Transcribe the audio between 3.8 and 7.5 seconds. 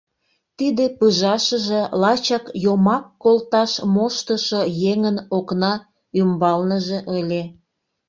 моштышо еҥын окна ӱмбалныже ыле.